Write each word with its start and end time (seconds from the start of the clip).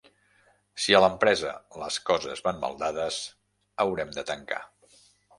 Si 0.83 0.93
a 0.99 1.01
l'empresa 1.01 1.51
les 1.83 1.99
coses 2.09 2.41
van 2.47 2.61
mal 2.63 2.77
dades, 2.79 3.19
haurem 3.85 4.15
de 4.17 4.25
tancar. 4.31 4.63